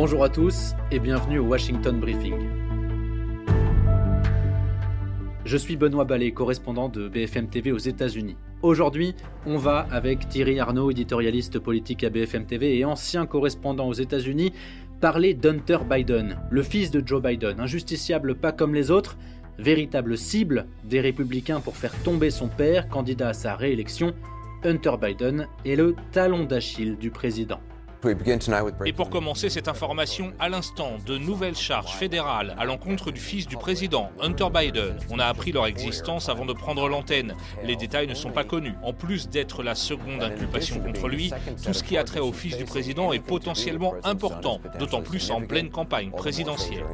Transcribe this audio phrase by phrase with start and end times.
[0.00, 2.36] Bonjour à tous et bienvenue au Washington Briefing.
[5.44, 8.36] Je suis Benoît Ballet, correspondant de BFM TV aux États-Unis.
[8.62, 13.92] Aujourd'hui, on va avec Thierry Arnaud, éditorialiste politique à BFM TV et ancien correspondant aux
[13.92, 14.52] États-Unis,
[15.00, 19.18] parler d'Hunter Biden, le fils de Joe Biden, injusticiable pas comme les autres,
[19.58, 24.14] véritable cible des républicains pour faire tomber son père, candidat à sa réélection.
[24.62, 27.58] Hunter Biden est le talon d'Achille du président.
[28.86, 33.48] Et pour commencer cette information, à l'instant, de nouvelles charges fédérales à l'encontre du fils
[33.48, 34.96] du président, Hunter Biden.
[35.10, 37.34] On a appris leur existence avant de prendre l'antenne.
[37.64, 38.74] Les détails ne sont pas connus.
[38.84, 41.32] En plus d'être la seconde inculpation contre lui,
[41.64, 45.40] tout ce qui a trait au fils du président est potentiellement important, d'autant plus en
[45.40, 46.84] pleine campagne présidentielle.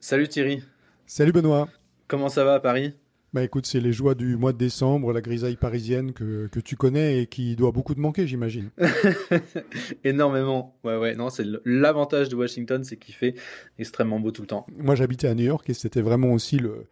[0.00, 0.62] Salut Thierry.
[1.06, 1.68] Salut Benoît.
[2.08, 2.94] Comment ça va à Paris?
[3.32, 6.76] Bah écoute, c'est les joies du mois de décembre, la grisaille parisienne que, que tu
[6.76, 8.70] connais et qui doit beaucoup te manquer, j'imagine.
[10.04, 10.76] Énormément.
[10.84, 11.14] Ouais, ouais.
[11.14, 13.34] Non, c'est l'avantage de Washington, c'est qu'il fait
[13.78, 14.66] extrêmement beau tout le temps.
[14.76, 16.86] Moi, j'habitais à New York et c'était vraiment aussi le,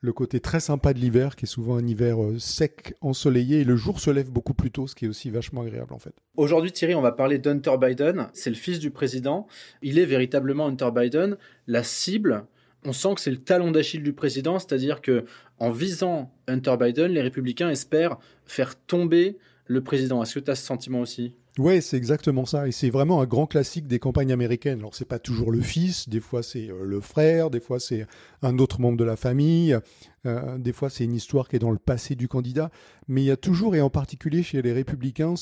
[0.00, 3.64] le côté très sympa de l'hiver, qui est souvent un hiver euh, sec, ensoleillé, et
[3.64, 6.14] le jour se lève beaucoup plus tôt, ce qui est aussi vachement agréable en fait.
[6.36, 8.28] Aujourd'hui, Thierry, on va parler d'Hunter Biden.
[8.34, 9.48] C'est le fils du président.
[9.82, 11.36] Il est véritablement Hunter Biden,
[11.66, 12.46] la cible
[12.84, 15.24] on sent que c'est le talon d'Achille du président, c'est-à-dire que
[15.58, 20.22] en visant Hunter Biden, les républicains espèrent faire tomber le président.
[20.22, 21.34] Est-ce que tu as ce sentiment aussi?
[21.58, 22.66] Oui, c'est exactement ça.
[22.66, 24.78] Et c'est vraiment un grand classique des campagnes américaines.
[24.78, 28.06] Alors, c'est pas toujours le fils, des fois c'est euh, le frère, des fois c'est
[28.40, 29.76] un autre membre de la famille,
[30.24, 32.70] euh, des fois c'est une histoire qui est dans le passé du candidat.
[33.06, 35.34] Mais il y a toujours, et en particulier chez les républicains,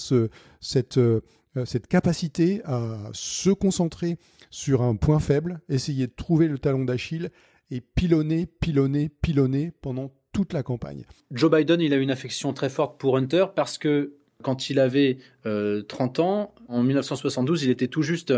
[0.60, 1.20] cette, euh,
[1.64, 4.18] cette capacité à se concentrer
[4.50, 7.30] sur un point faible, essayer de trouver le talon d'Achille
[7.70, 11.04] et pilonner, pilonner, pilonner pendant toute la campagne.
[11.30, 15.18] Joe Biden, il a une affection très forte pour Hunter parce que quand il avait
[15.44, 18.32] 30 euh, ans, en 1972, il était tout juste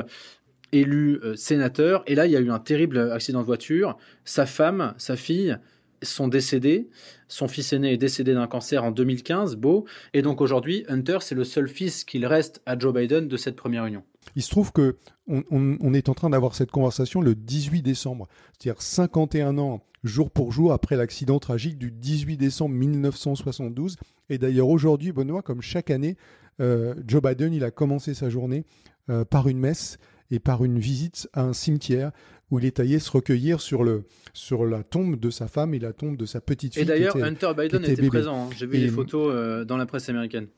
[0.72, 2.02] élu euh, sénateur.
[2.06, 3.96] Et là, il y a eu un terrible accident de voiture.
[4.24, 5.58] Sa femme, sa fille
[6.02, 6.88] sont décédés.
[7.28, 9.86] Son fils aîné est décédé d'un cancer en 2015, Beau.
[10.12, 13.56] Et donc aujourd'hui, Hunter, c'est le seul fils qu'il reste à Joe Biden de cette
[13.56, 14.02] première union.
[14.36, 14.96] Il se trouve que
[15.26, 20.52] on, est en train d'avoir cette conversation le 18 décembre, c'est-à-dire 51 ans jour pour
[20.52, 23.96] jour après l'accident tragique du 18 décembre 1972.
[24.30, 26.16] Et d'ailleurs aujourd'hui, Benoît, comme chaque année,
[26.60, 28.64] euh, Joe Biden, il a commencé sa journée
[29.10, 29.98] euh, par une messe
[30.30, 32.10] et par une visite à un cimetière
[32.52, 34.04] où il est allé se recueillir sur, le,
[34.34, 36.82] sur la tombe de sa femme et la tombe de sa petite fille.
[36.82, 38.44] Et d'ailleurs, Hunter Biden était, présent.
[38.44, 38.50] Hein.
[38.56, 40.48] J'ai vu les photos euh, dans la presse américaine.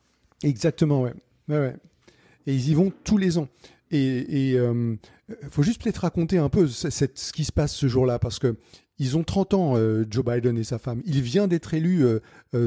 [0.42, 1.14] Exactement, ouais.
[1.48, 1.76] ouais,
[2.48, 3.48] Et ils y vont tous les ans.
[3.92, 4.96] Et il euh,
[5.52, 8.56] faut juste peut-être raconter un peu ce, ce qui se passe ce jour-là, parce que
[8.98, 11.00] ils ont 30 ans, euh, Joe Biden et sa femme.
[11.04, 12.04] Il vient d'être élu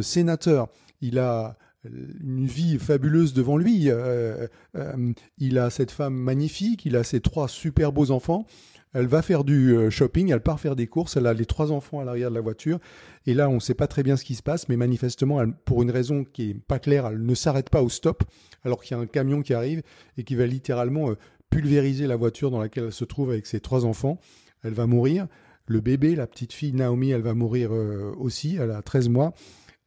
[0.01, 0.69] sénateur.
[1.01, 1.57] Il a
[2.21, 3.89] une vie fabuleuse devant lui.
[3.89, 8.45] Euh, euh, il a cette femme magnifique, il a ses trois super beaux enfants.
[8.97, 11.71] Elle va faire du euh, shopping, elle part faire des courses, elle a les trois
[11.71, 12.79] enfants à l'arrière de la voiture.
[13.27, 15.83] Et là, on ne sait pas très bien ce qui se passe, mais manifestement, pour
[15.83, 18.23] une raison qui est pas claire, elle ne s'arrête pas au stop,
[18.63, 19.83] alors qu'il y a un camion qui arrive
[20.17, 21.13] et qui va littéralement
[21.51, 24.19] pulvériser la voiture dans laquelle elle se trouve avec ses trois enfants.
[24.63, 25.27] Elle va mourir.
[25.67, 27.71] Le bébé, la petite fille Naomi, elle va mourir
[28.17, 28.57] aussi.
[28.59, 29.35] Elle a 13 mois.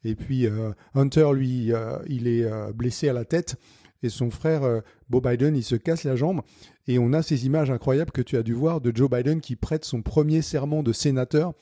[0.04, 3.56] Et puis euh, Hunter, lui, euh, il est euh, blessé à la tête.
[4.02, 6.40] Et son frère, Beau Biden, il se casse la jambe.
[6.86, 9.56] Et on a ces images incroyables que tu as dû voir de Joe Biden qui
[9.56, 11.52] prête son premier serment de sénateur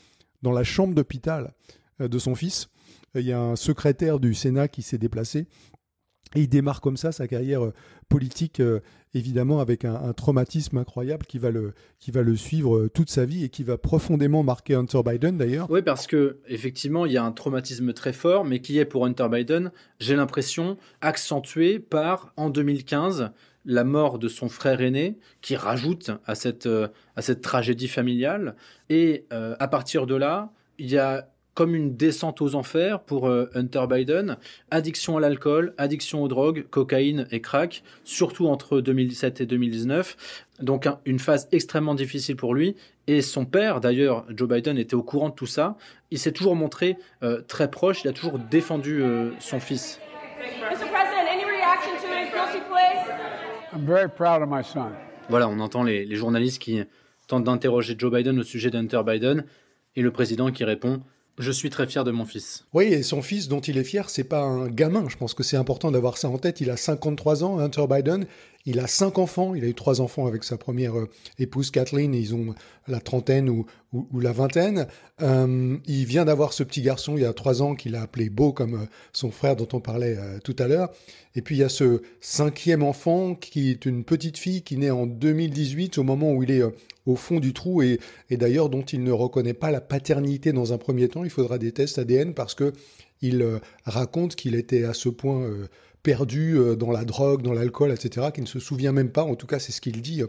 [0.42, 1.52] dans la chambre d'hôpital
[1.98, 2.68] de son fils.
[3.14, 5.46] Il y a un secrétaire du Sénat qui s'est déplacé
[6.34, 7.72] et il démarre comme ça sa carrière euh,
[8.08, 8.80] politique, euh,
[9.14, 13.24] évidemment, avec un, traumatisme incroyable qui va, le, qui va le suivre euh, toute sa
[13.24, 15.70] vie et qui va profondément marquer Hunter Biden d'ailleurs.
[15.70, 19.06] Oui, parce que effectivement, il y a un traumatisme très fort, mais qui est pour
[19.06, 23.30] Hunter Biden, j'ai l'impression, accentué par, en 2015,
[23.64, 26.68] la mort de son frère aîné, qui rajoute à cette,
[27.16, 28.56] à cette tragédie familiale.
[28.88, 31.28] Et à partir de là, il y a
[31.58, 34.36] comme une descente aux enfers pour euh, Hunter Biden.
[34.70, 40.44] Addiction à l'alcool, addiction aux drogues, cocaïne et crack, surtout entre 2017 et 2019.
[40.60, 42.76] Donc une phase extrêmement difficile pour lui.
[43.08, 45.76] Et son père, d'ailleurs, Joe Biden, était au courant de tout ça.
[46.12, 49.98] Il s'est toujours montré euh, très proche, il a toujours défendu euh, son fils.
[55.28, 56.80] Voilà, on entend les, les journalistes qui
[57.26, 59.44] tentent d'interroger Joe Biden au sujet d'Hunter Biden
[59.96, 61.02] et le président qui répond
[61.38, 62.64] je suis très fier de mon fils.
[62.72, 65.06] Oui, et son fils dont il est fier, c'est pas un gamin.
[65.08, 66.60] Je pense que c'est important d'avoir ça en tête.
[66.60, 68.26] Il a 53 ans, Hunter Biden,
[68.66, 69.54] Il a cinq enfants.
[69.54, 71.08] Il a eu trois enfants avec sa première euh,
[71.38, 72.14] épouse Kathleen.
[72.14, 72.54] ils ont
[72.86, 73.66] la trentaine ou,
[74.20, 74.86] la vingtaine.
[75.22, 78.28] Euh, il vient d'avoir ce petit garçon il y a trois ans qu'il a appelé
[78.28, 80.90] Beau, comme euh, son frère dont on parlait tout à l'heure.
[81.34, 84.90] Et puis il y a ce cinquième enfant qui est une petite fille qui naît
[84.90, 86.62] en 2018 au moment où il est
[87.06, 90.72] au fond du trou et, et d'ailleurs dont il ne reconnaît pas la paternité dans
[90.72, 91.24] un premier temps.
[91.24, 92.72] Il faudra des tests ADN parce que
[93.20, 95.48] il raconte qu'il était à ce point
[96.02, 99.34] perdu euh, dans la drogue, dans l'alcool, etc., qui ne se souvient même pas, en
[99.34, 100.26] tout cas c'est ce qu'il dit, euh,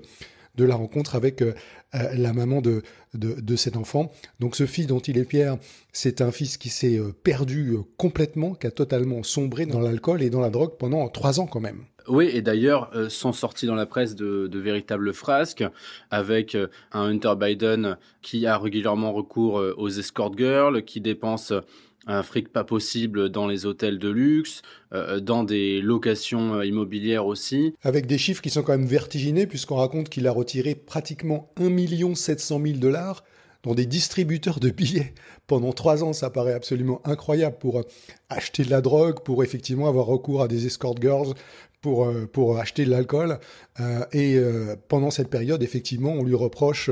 [0.55, 1.53] de la rencontre avec euh,
[1.93, 2.81] la maman de,
[3.13, 4.11] de, cet enfant.
[4.41, 5.57] Donc ce fils dont il est fier,
[5.93, 10.41] c'est un fils qui s'est perdu complètement, qui a totalement sombré dans l'alcool et dans
[10.41, 11.85] la drogue pendant trois ans quand même.
[12.09, 15.63] Oui, et d'ailleurs, sont sortis dans la presse de, de véritables frasques
[16.11, 16.57] avec
[16.91, 21.53] un Hunter Biden qui a régulièrement recours aux escort girls, qui dépense
[22.07, 24.61] un fric pas possible dans les hôtels de luxe,
[24.93, 27.73] euh, dans des locations euh, immobilières aussi.
[27.83, 32.15] Avec des chiffres qui sont quand même vertigineux, puisqu'on raconte qu'il a retiré pratiquement 1
[32.15, 33.23] 700 000 dollars
[33.63, 35.13] dans des distributeurs de billets
[35.47, 36.13] pendant trois ans.
[36.13, 37.83] Ça paraît absolument incroyable pour euh,
[38.29, 41.33] acheter de la drogue, pour effectivement avoir recours à des escort girls,
[41.81, 43.39] pour, euh, pour acheter de l'alcool.
[43.79, 46.89] Euh, et euh, pendant cette période, effectivement, on lui reproche,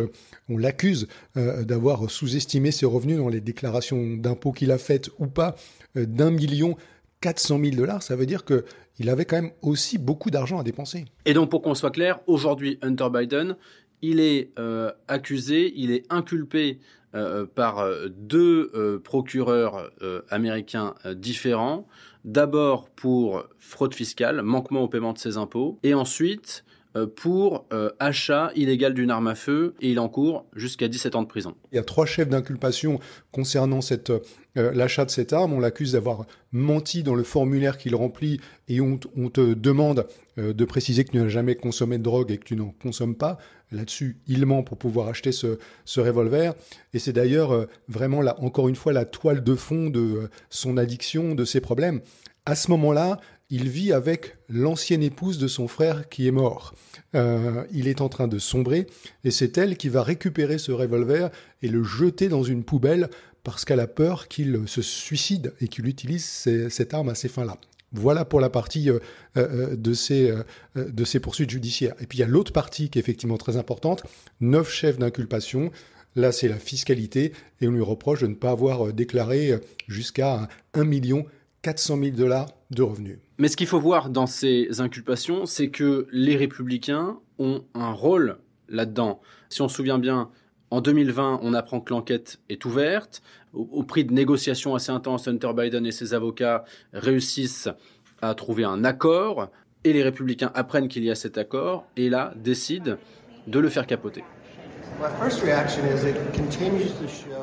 [0.50, 5.56] on l'accuse d'avoir sous-estimé ses revenus dans les déclarations d'impôts qu'il a faites ou pas
[5.96, 6.76] d'un million
[7.22, 8.04] 400 000 dollars.
[8.04, 8.66] Ça veut dire que
[9.00, 11.06] il avait quand même aussi beaucoup d'argent à dépenser.
[11.26, 13.56] Et donc, pour qu'on soit clair, aujourd'hui, Hunter Biden,
[14.02, 14.52] il est
[15.08, 16.80] accusé, il est inculpé
[17.56, 19.92] par deux procureurs
[20.30, 21.88] américains différents.
[22.26, 26.67] D'abord pour fraude fiscale, manquement au paiement de ses impôts, et ensuite euh,
[27.16, 31.28] pour euh, achat illégal d'une arme à feu et il encourt jusqu'à 17 ans de
[31.28, 31.56] prison.
[31.72, 33.00] Il y a trois chefs d'inculpation
[33.32, 35.54] concernant euh, l'achat de cette arme.
[35.54, 40.08] On l'accuse d'avoir menti dans le formulaire qu'il remplit et on, te demande
[40.38, 43.38] de préciser que tu n'as jamais consommé de drogue et que tu n'en consommes pas.
[43.72, 46.54] Là-dessus, il ment pour pouvoir acheter ce, ce revolver.
[46.94, 51.36] Et c'est d'ailleurs vraiment, là, encore une fois, la toile de fond de son addiction,
[51.36, 52.02] de ses problèmes.
[52.46, 56.74] À ce moment-là, il vit avec l'ancienne épouse de son frère qui est mort.
[57.16, 58.88] Euh, il est en train de sombrer
[59.24, 61.30] et c'est elle qui va récupérer ce revolver
[61.62, 63.10] et le jeter dans une poubelle
[63.44, 66.26] parce qu'elle a peur qu'il se suicide et qu'il utilise
[66.70, 67.58] cette arme à ces fins-là.
[67.94, 69.00] Voilà pour la partie euh,
[69.38, 71.96] euh, de, ces, poursuites judiciaires.
[72.02, 74.04] Et puis il y a l'autre partie qui est effectivement très importante,
[74.42, 75.72] neuf chefs d'inculpation.
[76.18, 79.58] Là, c'est la fiscalité et on lui reproche de ne pas avoir déclaré
[79.88, 81.26] jusqu'à 1 million
[81.62, 83.20] 400 000 dollars de revenus.
[83.38, 88.40] Mais ce qu'il faut voir dans ces inculpations, c'est que les républicains ont un rôle
[88.70, 89.22] là-dedans.
[89.50, 90.30] Si on se souvient bien,
[90.70, 93.22] en 2020, on apprend que l'enquête est ouverte.
[93.54, 97.70] Au, prix de négociations assez intenses, Hunter Biden et ses avocats réussissent
[98.22, 99.50] à trouver un accord.
[99.84, 102.98] Et les républicains apprennent qu'il y a cet accord et là décident
[103.48, 104.24] de le faire capoter.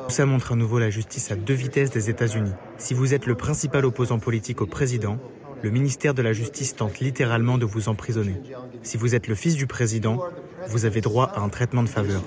[0.09, 2.51] Ça montre à nouveau la justice à deux vitesses des États-Unis.
[2.77, 5.17] Si vous êtes le principal opposant politique au président,
[5.61, 8.35] le ministère de la Justice tente littéralement de vous emprisonner.
[8.83, 10.21] Si vous êtes le fils du président,
[10.67, 12.21] vous avez droit à un traitement de faveur.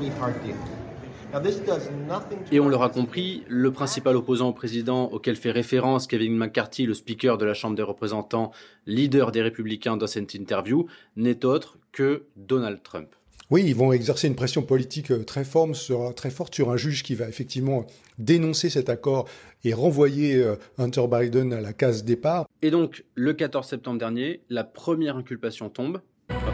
[2.50, 6.94] Et on l'aura compris, le principal opposant au président auquel fait référence Kevin McCarthy, le
[6.94, 8.50] speaker de la Chambre des représentants,
[8.86, 10.86] leader des républicains dans cette interview,
[11.16, 13.08] n'est autre que Donald Trump.
[13.50, 16.76] Oui, ils vont exercer une pression politique euh, très forte sur, très forte sur un
[16.76, 17.86] juge qui va effectivement
[18.18, 19.26] dénoncer cet accord
[19.64, 22.46] et renvoyer euh, Hunter Biden à la case départ.
[22.60, 26.02] Et donc, le 14 septembre dernier, la première inculpation tombe.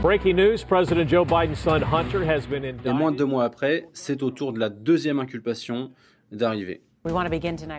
[0.03, 3.89] Breaking news, President Joe Biden's son Hunter has been Et moins de deux mois après,
[3.93, 5.91] c'est au tour de la deuxième inculpation
[6.31, 6.81] d'arriver.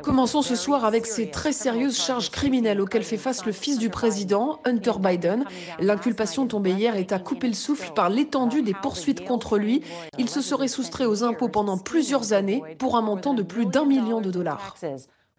[0.04, 3.90] Commençons ce soir avec ces très sérieuses charges criminelles auxquelles fait face le fils du
[3.90, 5.46] président, Hunter Biden.
[5.80, 9.82] L'inculpation tombée hier est à couper le souffle par l'étendue des poursuites contre lui.
[10.20, 13.86] Il se serait soustrait aux impôts pendant plusieurs années pour un montant de plus d'un
[13.86, 14.76] million de dollars.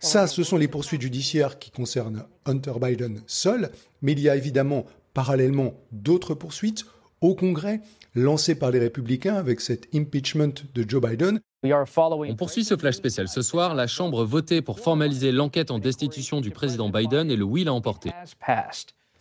[0.00, 3.70] Ça, ce sont les poursuites judiciaires qui concernent Hunter Biden seul,
[4.02, 6.84] mais il y a évidemment parallèlement d'autres poursuites
[7.20, 7.80] au Congrès
[8.14, 11.40] lancées par les républicains avec cet impeachment de Joe Biden.
[11.64, 13.74] On poursuit ce flash spécial ce soir.
[13.74, 17.72] La Chambre votait pour formaliser l'enquête en destitution du président Biden et le oui l'a
[17.72, 18.10] emporté.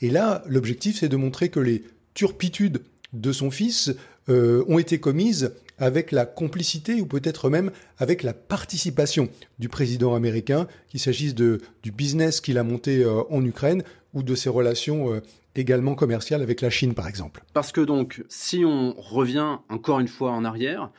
[0.01, 1.83] Et là, l'objectif, c'est de montrer que les
[2.13, 2.81] turpitudes
[3.13, 3.95] de son fils
[4.29, 10.15] euh, ont été commises avec la complicité ou peut-être même avec la participation du président
[10.15, 13.83] américain, qu'il s'agisse du business qu'il a monté euh, en Ukraine
[14.13, 15.21] ou de ses relations euh,
[15.55, 17.43] également commerciales avec la Chine, par exemple.
[17.53, 20.91] Parce que donc, si on revient encore une fois en arrière,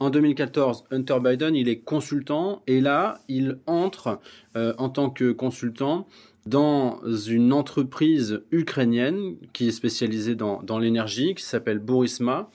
[0.00, 4.20] en 2014, Hunter Biden, il est consultant et là, il entre
[4.56, 6.06] euh, en tant que consultant
[6.46, 12.48] dans une entreprise ukrainienne qui est spécialisée dans, dans l'énergie, qui s'appelle Burisma.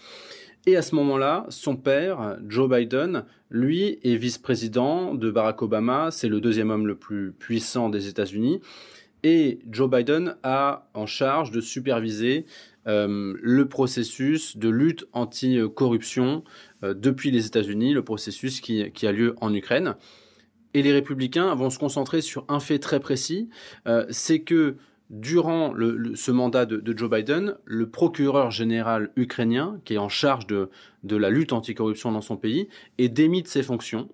[0.65, 6.29] Et à ce moment-là, son père, Joe Biden, lui est vice-président de Barack Obama, c'est
[6.29, 8.61] le deuxième homme le plus puissant des États-Unis.
[9.23, 12.45] Et Joe Biden a en charge de superviser
[12.87, 16.43] euh, le processus de lutte anti-corruption
[16.83, 19.95] euh, depuis les États-Unis, le processus qui, a lieu en Ukraine.
[20.73, 23.49] Et les républicains vont se concentrer sur un fait très précis,
[23.87, 24.75] euh, c'est que
[25.09, 25.73] durant
[26.15, 30.69] ce mandat de, Joe Biden, le procureur général ukrainien, qui est en charge de,
[31.03, 34.09] de la lutte anticorruption dans son pays, est démis de ses fonctions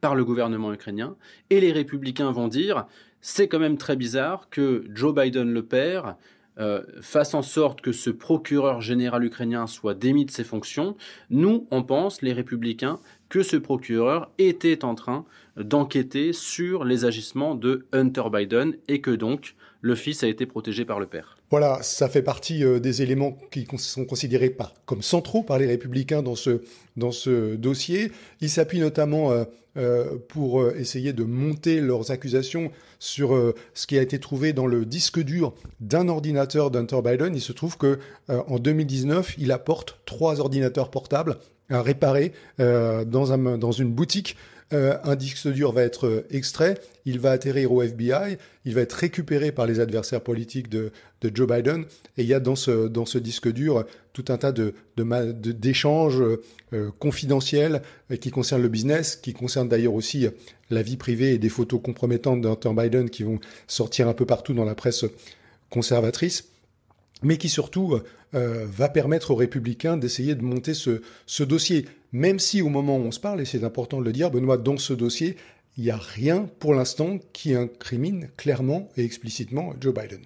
[0.00, 1.16] par le gouvernement ukrainien.
[1.50, 2.86] Et les républicains vont dire,
[3.20, 6.16] c'est quand même très bizarre que Joe Biden le père
[6.58, 10.96] euh, fasse en sorte que ce procureur général ukrainien soit démis de ses fonctions.
[11.28, 17.54] Nous, on pense, les républicains, que ce procureur était en train d'enquêter sur les agissements
[17.54, 19.54] de Hunter Biden et que donc
[19.86, 21.38] le fils a été protégé par le père.
[21.50, 26.22] Voilà, ça fait partie euh, des éléments qui sont considérés comme centraux par les républicains
[26.22, 28.10] dans ce, dossier.
[28.40, 29.44] Ils s'appuient notamment euh,
[29.76, 34.84] euh, pour essayer de monter leurs accusations sur ce qui a été trouvé dans le
[34.84, 37.34] disque dur d'un ordinateur d'Hunter Biden.
[37.34, 41.36] Il se trouve que en 2019, il apporte trois ordinateurs portables
[41.68, 44.36] à réparer dans une boutique
[44.72, 48.80] euh, un disque dur va être euh, extrait, il va atterrir au FBI, il va
[48.80, 50.90] être récupéré par les adversaires politiques de,
[51.22, 51.84] Joe Biden,
[52.16, 56.20] et il y a dans ce, disque dur tout un tas de, d'échanges
[56.72, 57.82] euh, confidentiels
[58.20, 60.26] qui concernent le business, qui concernent d'ailleurs aussi
[60.70, 64.52] la vie privée et des photos compromettantes d'Hunter Biden qui vont sortir un peu partout
[64.52, 65.04] dans la presse
[65.70, 66.48] conservatrice.
[67.22, 67.98] Mais qui surtout
[68.32, 73.10] va permettre aux républicains d'essayer de monter ce dossier même si au moment où on
[73.10, 75.36] se parle, et c'est important de le dire, Benoît, dans ce dossier,
[75.76, 80.22] il n'y a rien pour l'instant qui incrimine clairement et explicitement Joe Biden.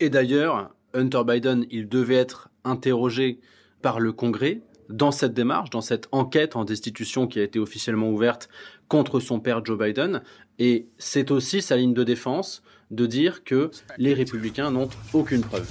[0.00, 3.40] Et d'ailleurs, Hunter Biden, il devait être interrogé
[3.82, 8.10] par le Congrès dans cette démarche, dans cette enquête en destitution qui a été officiellement
[8.10, 8.48] ouverte
[8.88, 10.22] contre son père Joe Biden.
[10.58, 15.70] Et c'est aussi sa ligne de défense de dire que les républicains n'ont aucune preuve.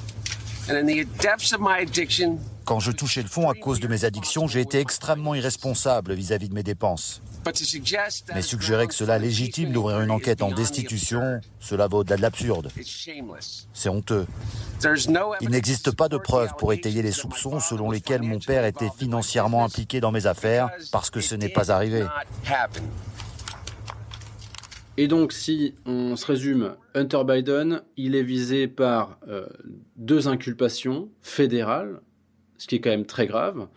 [2.66, 6.48] Quand je touchais le fond à cause de mes addictions, j'ai été extrêmement irresponsable vis-à-vis
[6.48, 7.22] de mes dépenses.
[8.34, 12.70] Mais suggérer que cela légitime d'ouvrir une enquête en destitution, cela va au-delà de l'absurde.
[13.74, 14.26] C'est honteux.
[15.42, 19.66] Il n'existe pas de preuves pour étayer les soupçons selon lesquels mon père était financièrement
[19.66, 22.06] impliqué dans mes affaires parce que ce n'est pas arrivé.
[24.96, 29.48] Et donc, si on se résume, Hunter Biden, il est visé par euh,
[29.96, 32.00] deux inculpations fédérales,
[32.58, 33.68] ce qui est quand même très grave.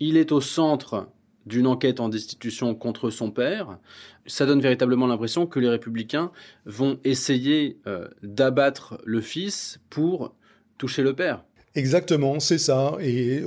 [0.00, 1.08] Il est au centre
[1.46, 3.78] d'une enquête en destitution contre son père.
[4.26, 6.30] Ça donne véritablement l'impression que les républicains
[6.66, 10.34] vont essayer euh, d'abattre le fils pour
[10.78, 11.44] toucher le père.
[11.74, 12.96] Exactement, c'est ça.
[13.00, 13.42] Et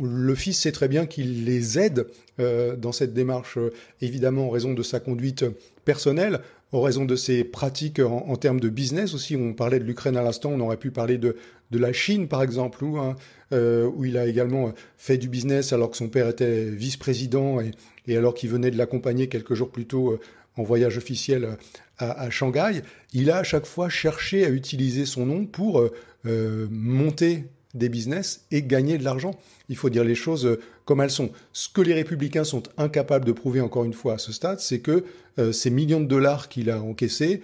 [0.00, 2.06] le fils sait très bien qu'il les aide
[2.38, 3.58] euh, dans cette démarche,
[4.00, 5.44] évidemment en raison de sa conduite
[5.84, 6.40] personnelle,
[6.74, 9.36] en raison de ses pratiques en, termes de business aussi.
[9.36, 11.36] On parlait de l'Ukraine à l'instant, on aurait pu parler de,
[11.70, 13.14] de la Chine par exemple, où, hein,
[13.52, 18.16] euh, où il a également fait du business alors que son père était vice-président et,
[18.16, 20.20] alors qu'il venait de l'accompagner quelques jours plus tôt euh,
[20.56, 21.56] en voyage officiel
[21.98, 22.82] à, à, Shanghai.
[23.12, 25.80] Il a à chaque fois cherché à utiliser son nom pour
[26.26, 29.38] euh, monter des business et gagner de l'argent.
[29.68, 31.30] Il faut dire les choses euh, comme elles sont.
[31.52, 34.80] Ce que les républicains sont incapables de prouver encore une fois à ce stade, c'est
[34.80, 35.04] que
[35.38, 37.42] euh, ces millions de dollars qu'il a encaissés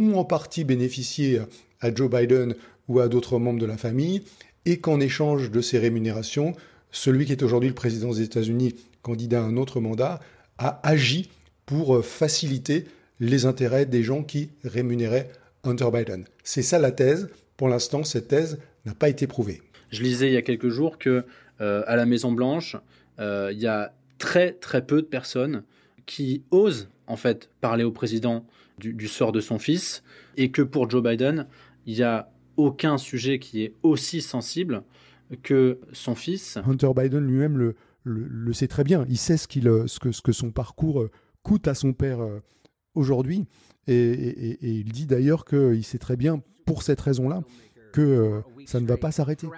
[0.00, 1.40] ont en partie bénéficié
[1.80, 2.54] à Joe Biden
[2.88, 4.22] ou à d'autres membres de la famille,
[4.64, 6.54] et qu'en échange de ces rémunérations,
[6.90, 10.20] celui qui est aujourd'hui le président des États-Unis, candidat à un autre mandat,
[10.58, 11.30] a agi
[11.66, 12.86] pour euh, faciliter
[13.20, 15.28] les intérêts des gens qui rémunéraient
[15.64, 16.24] Hunter Biden.
[16.44, 17.28] C'est ça la thèse.
[17.56, 19.60] Pour l'instant, cette thèse n'a pas été prouvée.
[19.90, 21.24] Je lisais il y a quelques jours que
[21.60, 22.76] euh, à la Maison Blanche,
[23.18, 25.64] euh, il y a très très peu de personnes
[26.06, 28.46] qui osent en fait parler au président
[28.78, 30.04] du, sort de son fils
[30.36, 31.46] et que pour Joe Biden,
[31.86, 34.82] il n'y a aucun sujet qui est aussi sensible
[35.42, 36.58] que son fils.
[36.64, 39.04] Hunter Biden lui-même le, le, sait très bien.
[39.08, 41.10] Il sait ce, qu'il, ce, que, ce que son parcours euh,
[41.42, 42.18] coûte à son père
[42.94, 43.46] aujourd'hui.
[43.86, 47.40] et, il dit d'ailleurs qu'il sait très bien, pour cette raison-là,
[47.92, 49.48] que euh, ça ne va pas s'arrêter.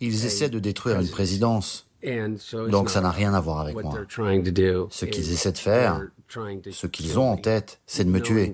[0.00, 1.86] Ils essaient de détruire une présidence.
[2.70, 3.98] Donc ça n'a rien à voir avec moi.
[4.08, 8.52] Ce qu'ils essaient de faire, ce qu'ils ont en tête, c'est de me tuer.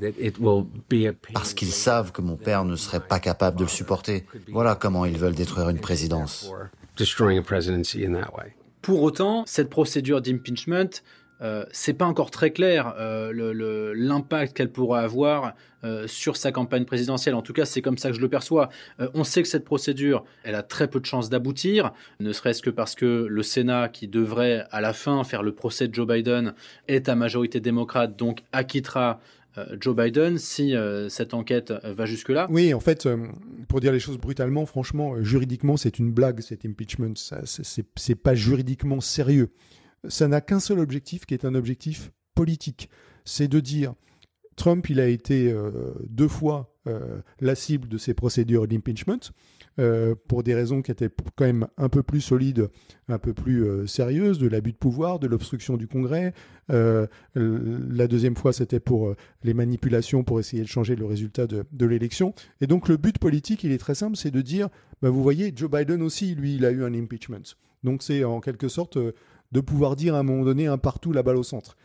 [1.32, 4.24] Parce qu'ils savent que mon père ne serait pas capable de le supporter.
[4.48, 6.50] Voilà comment ils veulent détruire une présidence.
[8.82, 11.02] Pour autant, cette procédure d'impeachment
[11.42, 16.84] euh, c'est pas encore très clair euh, l'impact qu'elle pourra avoir euh, sur sa campagne
[16.84, 17.34] présidentielle.
[17.34, 18.70] En tout cas, c'est comme ça que je le perçois.
[19.14, 22.70] on sait que cette procédure, elle a très peu de chances d'aboutir, ne serait-ce que
[22.70, 26.54] parce que le Sénat, qui devrait à la fin faire le procès de Joe Biden,
[26.88, 29.20] est à majorité démocrate, donc acquittera
[29.80, 30.74] Joe Biden si
[31.08, 33.08] cette enquête va jusque-là Oui, en fait,
[33.68, 37.14] pour dire les choses brutalement, franchement, juridiquement, c'est une blague, cet impeachment.
[37.16, 39.50] C'est pas juridiquement sérieux
[40.08, 42.90] ça n'a qu'un seul objectif qui est un objectif politique.
[43.24, 43.94] C'est de dire
[44.56, 45.70] Trump, il a été euh,
[46.08, 49.20] deux fois euh, la cible de ces procédures d'impeachment.
[49.78, 52.70] Euh, pour des raisons qui étaient quand même un peu plus solides,
[53.08, 56.32] un peu plus sérieuses, de l'abus de pouvoir, de l'obstruction du Congrès.
[56.70, 62.34] la deuxième fois, c'était pour les manipulations, pour essayer de changer le résultat de, l'élection.
[62.62, 64.70] Et donc le but politique, il est très simple, c'est de dire,
[65.02, 67.44] bah, vous voyez, Joe Biden aussi, lui, il a eu un impeachment.
[67.84, 68.96] Donc c'est en quelque sorte
[69.56, 71.78] de pouvoir dire à un moment donné un partout la balle au centre.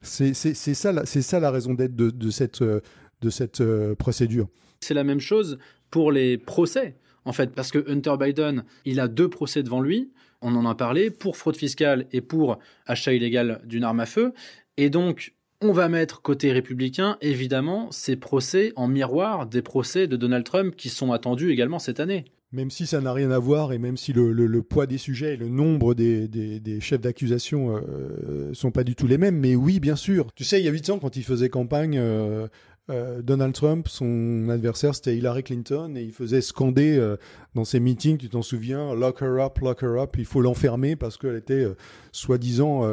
[0.00, 4.46] C'est ça, ça la raison d'être de, cette, de cette euh, procédure.
[4.80, 5.58] C'est la même chose
[5.90, 10.12] pour les procès, en fait, parce que Hunter Biden, il a deux procès devant lui,
[10.40, 14.32] on en a parlé, pour fraude fiscale et pour achat illégal d'une arme à feu.
[14.76, 20.16] Et donc, on va mettre côté républicain, évidemment, ces procès en miroir des procès de
[20.16, 22.26] Donald Trump qui sont attendus également cette année.
[22.52, 25.36] Même si ça n'a rien à voir et même si le, poids des sujets et
[25.36, 29.96] le nombre des, chefs d'accusation euh, sont pas du tout les mêmes, mais oui, bien
[29.96, 30.32] sûr.
[30.34, 32.46] Tu sais, il y a 8 ans, quand il faisait campagne, euh,
[32.88, 37.16] euh, Donald Trump, son adversaire, c'était Hillary Clinton, et il faisait scander euh,
[37.56, 40.94] dans ses meetings, tu t'en souviens, lock her up, lock her up, il faut l'enfermer
[40.94, 41.66] parce qu'elle était
[42.12, 42.84] soi-disant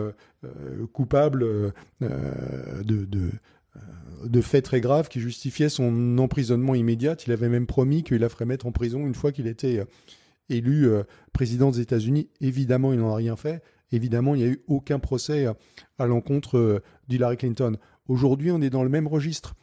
[0.94, 3.30] coupable de
[4.26, 7.16] de faits très graves qui justifiaient son emprisonnement immédiat.
[7.26, 9.86] Il avait même promis qu'il la ferait mettre en prison une fois qu'il était euh,
[10.50, 11.04] élu euh,
[11.34, 12.30] président des États-Unis.
[12.42, 13.62] Évidemment, il n'en a rien fait.
[13.92, 15.54] Évidemment, il n'y a eu aucun procès euh,
[16.00, 17.78] à l'encontre d'Hillary Clinton.
[18.08, 19.56] Aujourd'hui, on est dans le même registre.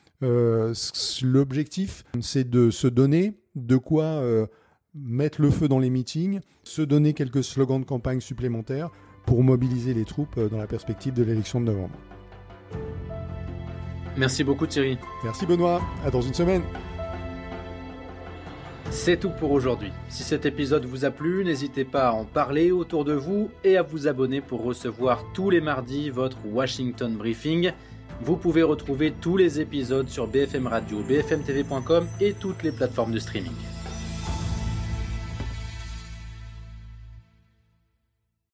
[1.22, 4.22] L'objectif, c'est de se donner de quoi
[4.94, 8.90] mettre le feu dans les meetings, se donner quelques slogans de campagne supplémentaires
[9.24, 11.98] pour mobiliser les troupes dans la perspective de l'élection de novembre.
[14.16, 14.98] Merci beaucoup Thierry.
[15.24, 16.62] Merci Benoît, à dans une semaine.
[18.90, 19.92] C'est tout pour aujourd'hui.
[20.08, 23.76] Si cet épisode vous a plu, n'hésitez pas à en parler autour de vous et
[23.76, 27.70] à vous abonner pour recevoir tous les mardis votre Washington Briefing.
[28.22, 33.20] Vous pouvez retrouver tous les épisodes sur BFM Radio, bfmtv.com et toutes les plateformes de
[33.20, 33.54] streaming.